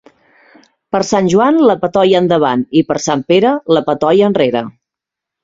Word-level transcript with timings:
Per 0.95 1.01
Sant 1.09 1.29
Joan 1.33 1.59
la 1.71 1.75
patoia 1.83 2.21
endavant 2.23 2.65
i, 2.81 2.83
per 2.89 2.99
Sant 3.05 3.23
Pere, 3.33 3.53
la 3.79 3.85
patoia 3.93 4.33
enrere. 4.33 4.65